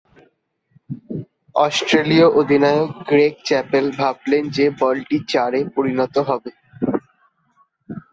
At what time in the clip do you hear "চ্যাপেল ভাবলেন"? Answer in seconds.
3.45-4.43